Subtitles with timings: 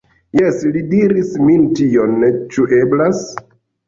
[0.37, 2.15] Jes, li diris min tion.
[2.57, 3.21] Ĉu eblas?